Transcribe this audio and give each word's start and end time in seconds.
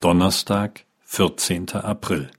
Donnerstag, 0.00 0.84
vierzehnter 1.00 1.84
April. 1.84 2.30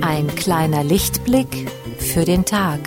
Ein 0.00 0.26
kleiner 0.36 0.84
Lichtblick 0.84 1.70
für 1.98 2.24
den 2.24 2.46
Tag. 2.46 2.80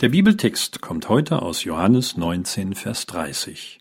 Der 0.00 0.08
Bibeltext 0.08 0.80
kommt 0.80 1.10
heute 1.10 1.42
aus 1.42 1.64
Johannes 1.64 2.16
19, 2.16 2.74
Vers 2.74 3.04
30. 3.04 3.80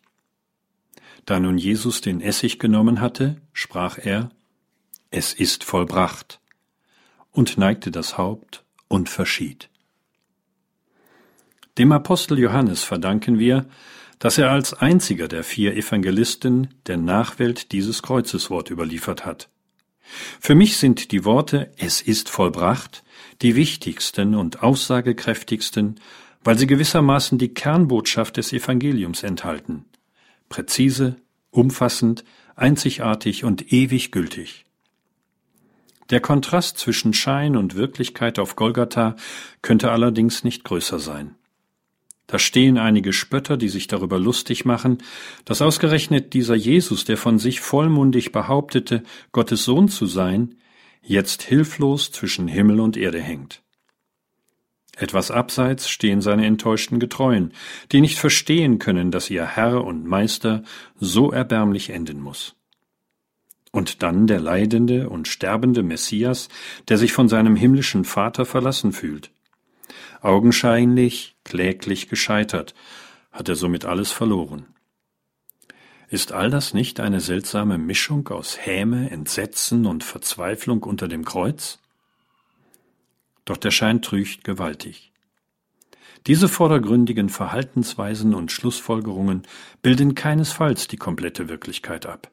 Da 1.25 1.39
nun 1.39 1.57
Jesus 1.57 2.01
den 2.01 2.19
Essig 2.19 2.59
genommen 2.59 2.99
hatte, 2.99 3.37
sprach 3.53 3.97
er, 3.97 4.29
Es 5.11 5.31
ist 5.31 5.63
vollbracht, 5.63 6.41
und 7.31 7.57
neigte 7.57 7.89
das 7.89 8.17
Haupt 8.17 8.65
und 8.89 9.07
verschied. 9.07 9.69
Dem 11.77 11.93
Apostel 11.93 12.37
Johannes 12.37 12.83
verdanken 12.83 13.39
wir, 13.39 13.69
dass 14.17 14.37
er 14.37 14.51
als 14.51 14.73
einziger 14.73 15.29
der 15.29 15.45
vier 15.45 15.77
Evangelisten 15.77 16.73
der 16.87 16.97
Nachwelt 16.97 17.71
dieses 17.71 18.01
Kreuzeswort 18.01 18.69
überliefert 18.69 19.25
hat. 19.25 19.47
Für 20.41 20.55
mich 20.55 20.75
sind 20.75 21.13
die 21.13 21.23
Worte 21.23 21.71
Es 21.77 22.01
ist 22.01 22.27
vollbracht 22.27 23.03
die 23.41 23.55
wichtigsten 23.55 24.35
und 24.35 24.63
aussagekräftigsten, 24.63 25.99
weil 26.43 26.57
sie 26.57 26.67
gewissermaßen 26.67 27.37
die 27.37 27.53
Kernbotschaft 27.53 28.37
des 28.37 28.53
Evangeliums 28.53 29.23
enthalten. 29.23 29.85
Präzise, 30.49 31.15
umfassend, 31.51 32.23
einzigartig 32.55 33.43
und 33.43 33.71
ewig 33.71 34.11
gültig. 34.11 34.65
Der 36.09 36.19
Kontrast 36.19 36.77
zwischen 36.79 37.13
Schein 37.13 37.55
und 37.55 37.75
Wirklichkeit 37.75 38.39
auf 38.39 38.55
Golgatha 38.55 39.15
könnte 39.61 39.91
allerdings 39.91 40.43
nicht 40.43 40.63
größer 40.63 40.99
sein. 40.99 41.35
Da 42.25 42.37
stehen 42.37 42.77
einige 42.77 43.11
Spötter, 43.11 43.57
die 43.57 43.69
sich 43.69 43.87
darüber 43.87 44.19
lustig 44.19 44.65
machen, 44.65 44.99
dass 45.45 45.61
ausgerechnet 45.61 46.33
dieser 46.33 46.55
Jesus, 46.55 47.05
der 47.05 47.17
von 47.17 47.39
sich 47.39 47.59
vollmundig 47.59 48.31
behauptete, 48.31 49.03
Gottes 49.31 49.65
Sohn 49.65 49.87
zu 49.87 50.05
sein, 50.05 50.55
jetzt 51.09 51.41
hilflos 51.41 52.11
zwischen 52.11 52.47
Himmel 52.47 52.79
und 52.79 52.95
Erde 52.95 53.19
hängt. 53.19 53.63
Etwas 54.95 55.31
abseits 55.31 55.89
stehen 55.89 56.21
seine 56.21 56.45
enttäuschten 56.45 56.99
Getreuen, 56.99 57.53
die 57.91 57.99
nicht 57.99 58.19
verstehen 58.19 58.77
können, 58.77 59.11
dass 59.11 59.29
ihr 59.29 59.45
Herr 59.45 59.83
und 59.83 60.05
Meister 60.05 60.63
so 60.99 61.31
erbärmlich 61.31 61.89
enden 61.89 62.21
muss. 62.21 62.55
Und 63.71 64.03
dann 64.03 64.27
der 64.27 64.39
leidende 64.39 65.09
und 65.09 65.27
sterbende 65.27 65.83
Messias, 65.83 66.47
der 66.89 66.97
sich 66.97 67.11
von 67.11 67.27
seinem 67.27 67.55
himmlischen 67.55 68.05
Vater 68.05 68.45
verlassen 68.45 68.91
fühlt. 68.91 69.31
Augenscheinlich, 70.21 71.37
kläglich 71.43 72.07
gescheitert, 72.07 72.75
hat 73.31 73.49
er 73.49 73.55
somit 73.55 73.85
alles 73.85 74.11
verloren. 74.11 74.67
Ist 76.11 76.31
all 76.31 76.49
das 76.49 76.73
nicht 76.73 76.99
eine 76.99 77.21
seltsame 77.21 77.77
Mischung 77.77 78.27
aus 78.29 78.57
Häme, 78.59 79.11
Entsetzen 79.11 79.85
und 79.85 80.03
Verzweiflung 80.03 80.81
unter 80.81 81.07
dem 81.07 81.23
Kreuz? 81.23 81.77
Doch 83.45 83.57
der 83.57 83.69
Schein 83.69 84.01
trügt 84.01 84.43
gewaltig. 84.43 85.11
Diese 86.25 86.49
vordergründigen 86.49 87.29
Verhaltensweisen 87.29 88.33
und 88.33 88.51
Schlussfolgerungen 88.51 89.43
bilden 89.83 90.15
keinesfalls 90.15 90.87
die 90.87 90.97
komplette 90.97 91.47
Wirklichkeit 91.47 92.07
ab. 92.07 92.31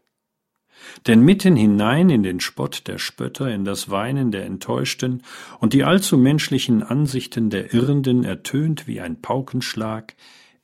Denn 1.07 1.21
mitten 1.21 1.55
hinein 1.55 2.09
in 2.09 2.23
den 2.23 2.41
Spott 2.41 2.87
der 2.87 2.99
Spötter, 2.99 3.51
in 3.51 3.67
das 3.67 3.91
Weinen 3.91 4.31
der 4.31 4.47
Enttäuschten 4.47 5.23
und 5.61 5.75
die 5.75 5.85
allzu 5.85 6.17
menschlichen 6.17 6.83
Ansichten 6.83 7.51
der 7.51 7.75
Irrenden 7.75 8.25
ertönt 8.25 8.87
wie 8.87 9.03
ein 9.03 9.21
Paukenschlag, 9.21 10.15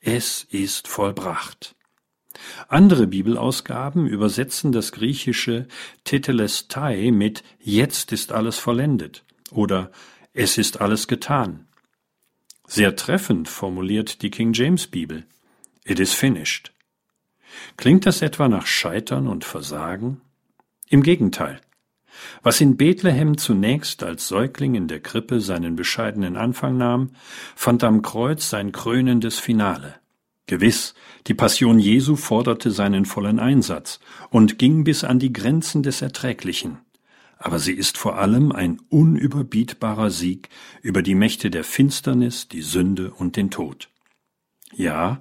es 0.00 0.44
ist 0.50 0.88
vollbracht. 0.88 1.74
Andere 2.68 3.06
Bibelausgaben 3.06 4.06
übersetzen 4.06 4.72
das 4.72 4.92
griechische 4.92 5.66
Tetelestai 6.04 7.10
mit 7.12 7.42
Jetzt 7.60 8.12
ist 8.12 8.32
alles 8.32 8.58
vollendet 8.58 9.24
oder 9.50 9.90
Es 10.32 10.58
ist 10.58 10.80
alles 10.80 11.08
getan. 11.08 11.66
Sehr 12.66 12.96
treffend 12.96 13.48
formuliert 13.48 14.22
die 14.22 14.30
King 14.30 14.52
James 14.52 14.86
Bibel 14.86 15.24
It 15.84 15.98
is 16.00 16.12
finished. 16.14 16.72
Klingt 17.76 18.06
das 18.06 18.22
etwa 18.22 18.48
nach 18.48 18.66
Scheitern 18.66 19.26
und 19.26 19.44
Versagen? 19.44 20.20
Im 20.88 21.02
Gegenteil. 21.02 21.60
Was 22.42 22.60
in 22.60 22.76
Bethlehem 22.76 23.36
zunächst 23.36 24.02
als 24.02 24.28
Säugling 24.28 24.74
in 24.74 24.88
der 24.88 25.00
Krippe 25.00 25.40
seinen 25.40 25.76
bescheidenen 25.76 26.36
Anfang 26.36 26.76
nahm, 26.76 27.10
fand 27.56 27.84
am 27.84 28.02
Kreuz 28.02 28.48
sein 28.48 28.72
krönendes 28.72 29.38
Finale. 29.38 30.01
Gewiss, 30.46 30.94
die 31.26 31.34
Passion 31.34 31.78
Jesu 31.78 32.16
forderte 32.16 32.70
seinen 32.70 33.04
vollen 33.04 33.38
Einsatz 33.38 34.00
und 34.30 34.58
ging 34.58 34.84
bis 34.84 35.04
an 35.04 35.18
die 35.18 35.32
Grenzen 35.32 35.82
des 35.82 36.02
Erträglichen. 36.02 36.78
Aber 37.38 37.58
sie 37.58 37.72
ist 37.72 37.98
vor 37.98 38.18
allem 38.18 38.52
ein 38.52 38.80
unüberbietbarer 38.88 40.10
Sieg 40.10 40.48
über 40.80 41.02
die 41.02 41.14
Mächte 41.14 41.50
der 41.50 41.64
Finsternis, 41.64 42.48
die 42.48 42.62
Sünde 42.62 43.12
und 43.12 43.36
den 43.36 43.50
Tod. 43.50 43.88
Ja, 44.74 45.20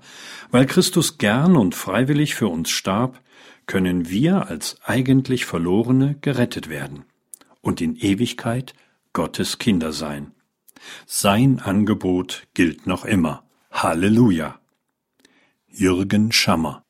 weil 0.50 0.66
Christus 0.66 1.18
gern 1.18 1.58
und 1.58 1.76
freiwillig 1.76 2.36
für 2.36 2.48
uns 2.48 2.70
starb, 2.70 3.22
können 3.66 4.10
wir 4.10 4.48
als 4.48 4.78
eigentlich 4.84 5.46
Verlorene 5.46 6.16
gerettet 6.22 6.70
werden 6.70 7.06
und 7.62 7.82
in 7.82 7.96
Ewigkeit 7.96 8.74
Gottes 9.14 9.58
Kinder 9.58 9.92
sein. 9.92 10.32
Sein 11.06 11.60
Angebot 11.60 12.48
gilt 12.54 12.88
noch 12.88 13.06
immer. 13.06 13.44
Halleluja! 13.72 14.61
Jürgen 15.74 16.32
Schammer. 16.34 16.84